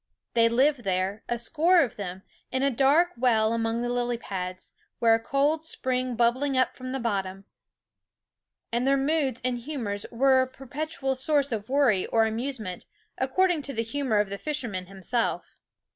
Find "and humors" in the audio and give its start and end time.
9.45-10.07